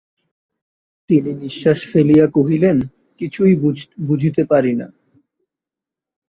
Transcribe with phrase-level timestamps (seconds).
[1.09, 2.77] তিনি নিশ্বাস ফেলিয়া কহিলেন,
[3.21, 3.53] কিছুই
[4.07, 4.87] বুঝিতে পারি না।